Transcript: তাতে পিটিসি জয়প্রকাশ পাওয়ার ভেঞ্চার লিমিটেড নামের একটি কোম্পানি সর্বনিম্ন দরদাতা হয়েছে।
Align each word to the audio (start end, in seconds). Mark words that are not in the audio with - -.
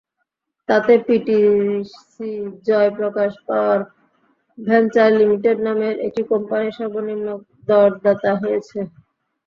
তাতে 0.69 0.93
পিটিসি 1.05 2.29
জয়প্রকাশ 2.67 3.31
পাওয়ার 3.47 3.79
ভেঞ্চার 4.57 5.09
লিমিটেড 5.19 5.57
নামের 5.67 5.95
একটি 6.07 6.21
কোম্পানি 6.31 6.67
সর্বনিম্ন 6.77 7.27
দরদাতা 7.67 8.31
হয়েছে। 8.41 8.79